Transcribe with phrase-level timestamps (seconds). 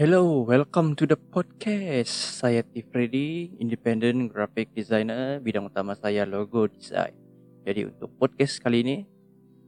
[0.00, 2.40] Hello, welcome to the podcast.
[2.40, 2.80] Saya T.
[2.88, 5.44] Freddy, independent graphic designer.
[5.44, 7.12] Bidang utama saya logo design.
[7.68, 8.96] Jadi untuk podcast kali ini,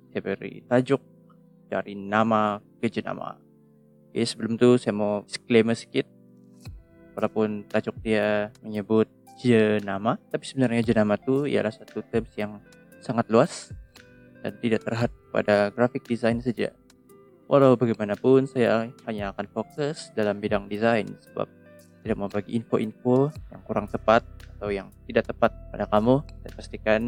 [0.08, 1.04] saya beri tajuk
[1.68, 3.36] dari nama ke jenama.
[4.08, 6.08] Oke, sebelum itu saya mau disclaimer sedikit.
[7.12, 12.56] Walaupun tajuk dia menyebut jenama, tapi sebenarnya jenama itu ialah satu terms yang
[13.04, 13.68] sangat luas
[14.40, 16.72] dan tidak terhad pada graphic design saja.
[17.52, 21.44] Walau bagaimanapun saya hanya akan fokus dalam bidang desain sebab
[22.00, 24.24] tidak mau bagi info-info yang kurang tepat
[24.56, 27.00] atau yang tidak tepat pada kamu dan pastikan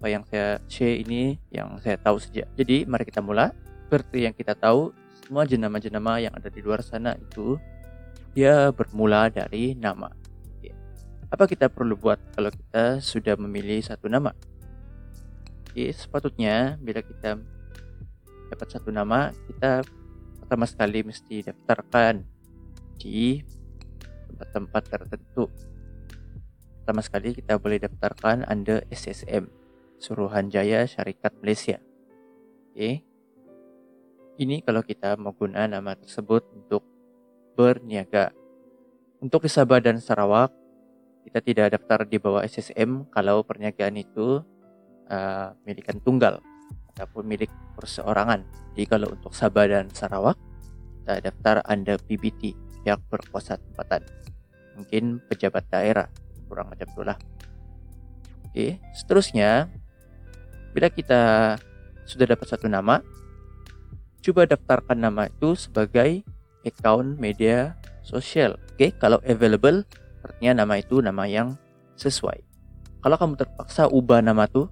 [0.00, 2.48] apa yang saya share ini yang saya tahu saja.
[2.56, 3.52] Jadi mari kita mulai.
[3.84, 4.88] Seperti yang kita tahu,
[5.20, 7.60] semua jenama-jenama yang ada di luar sana itu
[8.32, 10.08] dia bermula dari nama.
[11.28, 14.32] Apa kita perlu buat kalau kita sudah memilih satu nama?
[15.68, 17.36] Jadi sepatutnya bila kita
[18.50, 19.86] dapat satu nama, kita
[20.42, 22.26] pertama sekali mesti daftarkan
[22.98, 23.38] di
[24.26, 25.46] tempat-tempat tertentu.
[26.82, 29.46] Pertama sekali kita boleh daftarkan under SSM,
[30.02, 31.78] Suruhanjaya Syarikat Malaysia.
[32.74, 33.06] Oke.
[34.40, 36.82] Ini kalau kita menggunakan nama tersebut untuk
[37.54, 38.34] berniaga.
[39.20, 40.48] Untuk di Sabah dan Sarawak,
[41.28, 44.40] kita tidak daftar di bawah SSM kalau perniagaan itu
[45.12, 46.40] uh, milikan tunggal
[47.00, 47.48] ataupun milik
[47.80, 48.44] perseorangan.
[48.76, 50.36] Jadi kalau untuk Sabah dan Sarawak,
[51.00, 52.52] kita daftar under PBT,
[52.84, 54.04] pihak berkuasa tempatan.
[54.76, 56.12] Mungkin pejabat daerah,
[56.44, 57.16] kurang macam itulah.
[58.44, 59.72] Oke, seterusnya,
[60.76, 61.56] bila kita
[62.04, 63.00] sudah dapat satu nama,
[64.20, 66.20] coba daftarkan nama itu sebagai
[66.68, 68.60] account media sosial.
[68.76, 69.88] Oke, kalau available,
[70.20, 71.56] artinya nama itu nama yang
[71.96, 72.44] sesuai.
[73.00, 74.68] Kalau kamu terpaksa ubah nama tuh,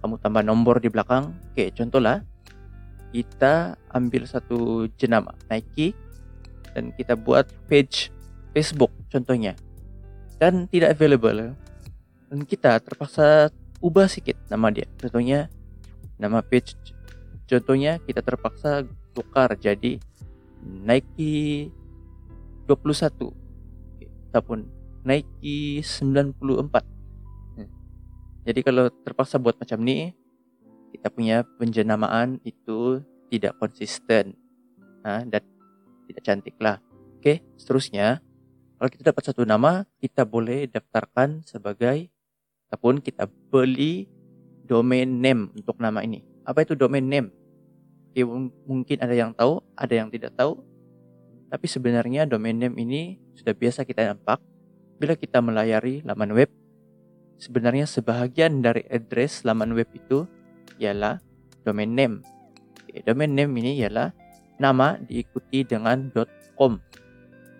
[0.00, 1.36] kamu tambah nomor di belakang.
[1.52, 2.24] Oke, contoh lah.
[3.10, 5.92] Kita ambil satu jenama Nike
[6.72, 8.08] dan kita buat page
[8.56, 9.54] Facebook contohnya.
[10.40, 11.52] Dan tidak available.
[12.32, 13.52] Dan kita terpaksa
[13.84, 14.88] ubah sedikit nama dia.
[14.96, 15.50] Contohnya
[16.20, 16.76] nama page
[17.48, 18.86] contohnya kita terpaksa
[19.16, 19.98] tukar jadi
[20.62, 21.72] Nike
[22.68, 23.32] 21
[24.30, 24.68] ataupun
[25.02, 26.99] Nike 94
[28.46, 30.16] jadi kalau terpaksa buat macam ni,
[30.90, 34.34] kita punya penjenamaan itu tidak konsisten
[35.06, 35.44] ha, dan
[36.10, 36.82] tidak cantik lah.
[37.20, 38.24] Oke, seterusnya
[38.80, 42.08] kalau kita dapat satu nama, kita boleh daftarkan sebagai
[42.72, 44.08] ataupun kita beli
[44.64, 46.24] domain name untuk nama ini.
[46.48, 47.28] Apa itu domain name?
[48.08, 48.24] Oke,
[48.64, 50.64] mungkin ada yang tahu, ada yang tidak tahu.
[51.52, 54.40] Tapi sebenarnya domain name ini sudah biasa kita nampak
[54.96, 56.48] bila kita melayari laman web
[57.40, 60.28] sebenarnya sebahagian dari address laman web itu
[60.76, 61.18] ialah
[61.64, 62.20] domain name.
[63.08, 64.12] Domain name ini ialah
[64.60, 66.12] nama diikuti dengan
[66.54, 66.76] .com.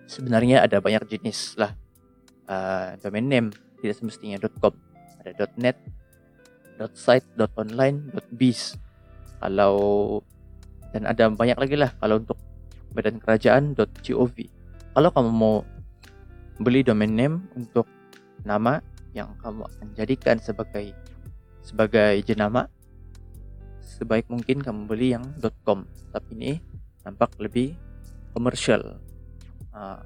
[0.05, 1.73] Sebenarnya ada banyak jenis lah
[2.45, 3.47] uh, domain name,
[3.81, 4.77] tidak semestinya .com.
[5.25, 5.77] Ada .net,
[6.93, 7.25] .site,
[7.57, 8.77] .online, .biz.
[9.41, 10.21] Kalau
[10.91, 12.37] dan ada banyak lagi lah kalau untuk
[12.93, 14.37] badan kerajaan .gov.
[14.91, 15.63] Kalau kamu mau
[16.59, 17.87] beli domain name untuk
[18.43, 20.95] nama yang kamu akan jadikan sebagai
[21.61, 22.71] sebagai jenama
[24.01, 25.25] sebaik mungkin kamu beli yang
[25.61, 25.85] .com.
[26.09, 26.51] Tapi ini
[27.05, 27.77] nampak lebih
[28.33, 28.97] komersial.
[29.71, 30.01] Uh,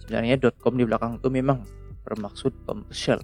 [0.00, 1.60] sebenarnya .com di belakang itu memang
[2.08, 3.20] bermaksud komersial.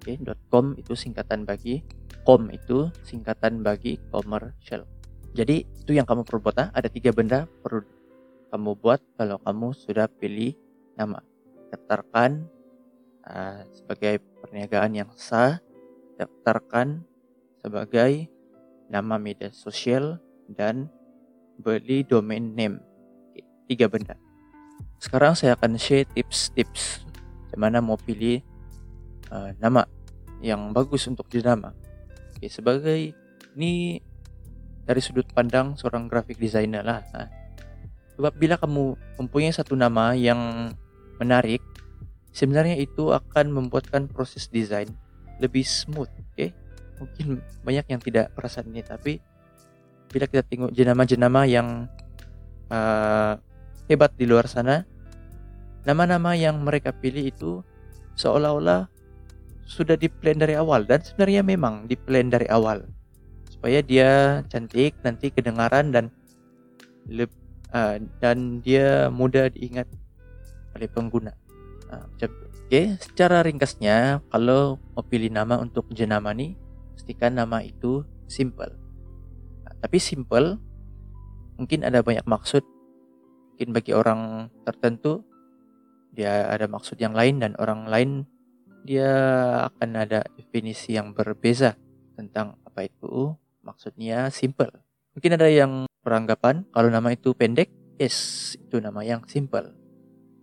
[0.00, 1.84] Oke okay, .com itu singkatan bagi
[2.24, 4.88] com itu singkatan bagi komersial.
[5.36, 6.68] Jadi itu yang kamu perlu buat ah.
[6.74, 7.86] ada tiga benda perlu
[8.50, 10.56] kamu buat kalau kamu sudah pilih
[10.98, 11.22] nama.
[11.70, 12.50] Daftarkan
[13.30, 15.62] uh, sebagai perniagaan yang sah,
[16.18, 17.06] daftarkan
[17.62, 18.26] sebagai
[18.90, 20.18] nama media sosial
[20.50, 20.90] dan
[21.62, 22.82] beli domain name.
[23.70, 24.18] Tiga benda.
[24.98, 27.06] Sekarang saya akan share tips-tips
[27.46, 28.42] bagaimana mau pilih
[29.30, 29.86] uh, nama
[30.42, 31.72] yang bagus untuk jenama.
[32.34, 33.14] Oke, sebagai
[33.54, 34.00] ini
[34.82, 37.00] dari sudut pandang seorang graphic designer lah.
[37.14, 37.28] Nah,
[38.18, 40.72] sebab bila kamu mempunyai satu nama yang
[41.20, 41.62] menarik,
[42.40, 44.88] sebenarnya itu akan membuatkan proses desain
[45.44, 46.56] lebih smooth oke okay?
[46.96, 49.20] mungkin banyak yang tidak perasaan ini tapi
[50.08, 51.84] bila kita tengok jenama-jenama yang
[52.72, 53.36] uh,
[53.92, 54.88] hebat di luar sana
[55.84, 57.60] nama-nama yang mereka pilih itu
[58.16, 58.88] seolah-olah
[59.68, 62.88] sudah di plan dari awal dan sebenarnya memang di plan dari awal
[63.52, 66.08] supaya dia cantik nanti kedengaran dan
[67.76, 69.86] uh, dan dia mudah diingat
[70.72, 71.36] oleh pengguna
[71.90, 72.06] Nah,
[72.70, 76.54] Oke, secara ringkasnya, kalau mau pilih nama untuk jenama nih,
[76.94, 78.70] pastikan nama itu simple.
[79.66, 80.54] Nah, tapi simple,
[81.58, 82.62] mungkin ada banyak maksud.
[83.50, 85.26] Mungkin bagi orang tertentu
[86.14, 88.10] dia ada maksud yang lain dan orang lain
[88.86, 89.10] dia
[89.66, 91.74] akan ada definisi yang berbeza
[92.14, 93.34] tentang apa itu
[93.66, 94.70] maksudnya simple.
[95.18, 97.66] Mungkin ada yang beranggapan kalau nama itu pendek,
[97.98, 99.74] yes, itu nama yang simple.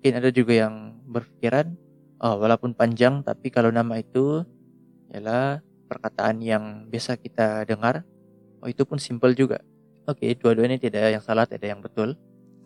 [0.08, 1.76] Mungkin ada juga yang berpikiran,
[2.24, 4.40] oh walaupun panjang tapi kalau nama itu
[5.12, 5.60] ialah
[5.92, 8.08] perkataan yang biasa kita dengar,
[8.64, 9.60] oh itu pun simple juga.
[10.08, 12.16] Oke, dua-duanya tidak ada yang salah, tidak ada yang betul.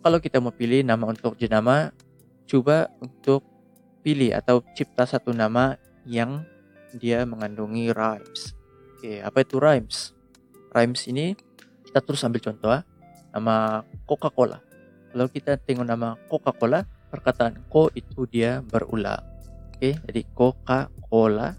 [0.06, 1.90] Kalau kita mau pilih nama untuk jenama,
[2.46, 3.42] coba untuk
[4.06, 5.74] pilih atau cipta satu nama
[6.06, 6.46] yang
[6.94, 8.54] dia mengandungi rhymes.
[8.94, 10.14] Oke, apa itu rhymes?
[10.70, 11.34] Rhymes ini
[11.90, 12.86] kita terus ambil contoh ah.
[13.34, 14.62] nama Coca-Cola.
[15.10, 19.20] Kalau kita tengok nama Coca-Cola, perkataan ko itu dia berulang.
[19.76, 21.52] Oke, jadi Coca-Cola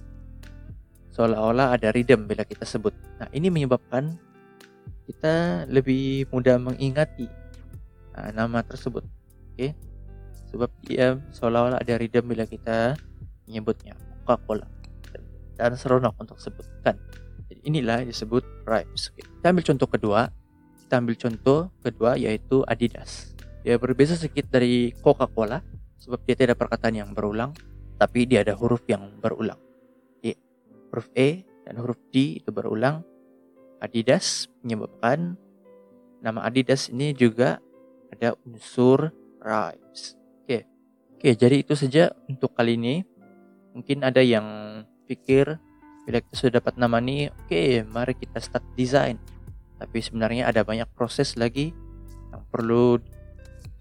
[1.13, 2.89] seolah-olah ada rhythm bila kita sebut.
[3.21, 4.17] Nah, ini menyebabkan
[5.05, 7.29] kita lebih mudah mengingati
[8.17, 9.05] nah, nama tersebut.
[9.53, 9.77] Oke.
[10.49, 12.97] Sebab dia seolah-olah ada rhythm bila kita
[13.45, 13.93] menyebutnya
[14.25, 14.65] Coca-Cola
[15.53, 16.97] dan seronok untuk sebutkan.
[17.45, 19.13] Jadi inilah disebut rhymes.
[19.13, 19.21] Oke.
[19.21, 20.21] Kita ambil contoh kedua.
[20.81, 23.33] Kita ambil contoh kedua yaitu Adidas.
[23.63, 25.63] Dia berbeda sedikit dari Coca-Cola
[25.95, 27.55] sebab dia tidak perkataan yang berulang,
[27.95, 29.55] tapi dia ada huruf yang berulang.
[30.19, 30.35] Jadi,
[30.91, 33.07] huruf E dan huruf D itu berulang
[33.79, 35.39] Adidas menyebabkan
[36.23, 37.63] nama Adidas ini juga
[38.11, 40.19] ada unsur rhymes.
[40.43, 40.67] Oke.
[41.15, 43.03] Oke, jadi itu saja untuk kali ini.
[43.75, 44.45] Mungkin ada yang
[45.07, 45.59] pikir
[46.03, 49.15] bila kita sudah dapat nama ini, oke, mari kita start desain.
[49.79, 51.71] Tapi sebenarnya ada banyak proses lagi
[52.31, 52.99] yang perlu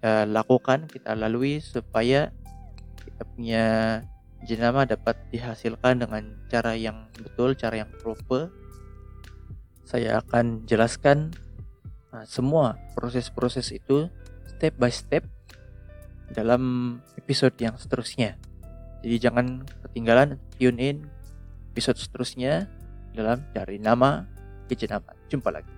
[0.03, 2.27] kita lakukan, kita lalui supaya
[3.07, 3.65] kita punya
[4.43, 8.51] jenama dapat dihasilkan dengan cara yang betul, cara yang proper
[9.87, 11.31] saya akan jelaskan
[12.11, 14.11] uh, semua proses-proses itu
[14.43, 15.23] step by step
[16.35, 18.35] dalam episode yang seterusnya.
[19.07, 20.97] Jadi jangan ketinggalan tune in
[21.71, 22.67] episode seterusnya
[23.15, 24.27] dalam dari nama
[24.67, 25.15] ke nama.
[25.31, 25.72] Jumpa lagi.